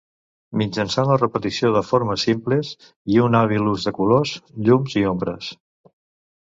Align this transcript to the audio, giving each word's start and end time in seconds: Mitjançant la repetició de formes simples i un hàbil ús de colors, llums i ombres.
Mitjançant 0.61 1.09
la 1.11 1.17
repetició 1.21 1.69
de 1.75 1.83
formes 1.89 2.25
simples 2.29 2.73
i 3.17 3.21
un 3.27 3.39
hàbil 3.43 3.71
ús 3.75 3.87
de 3.91 3.95
colors, 4.01 4.35
llums 4.69 4.99
i 5.03 5.07
ombres. 5.15 5.55